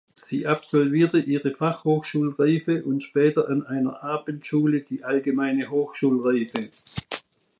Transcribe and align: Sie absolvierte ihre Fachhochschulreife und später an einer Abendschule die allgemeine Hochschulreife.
Sie 0.15 0.47
absolvierte 0.47 1.19
ihre 1.19 1.53
Fachhochschulreife 1.53 2.83
und 2.83 3.03
später 3.03 3.49
an 3.49 3.67
einer 3.67 4.01
Abendschule 4.01 4.81
die 4.81 5.03
allgemeine 5.03 5.69
Hochschulreife. 5.69 6.71